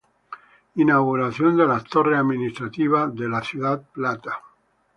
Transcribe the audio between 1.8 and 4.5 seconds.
dos torres administrativas de La Ciudad Plata.